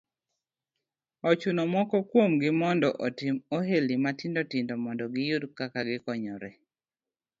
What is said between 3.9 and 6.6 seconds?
matindo tindo mondo giyud kaka gikonyore.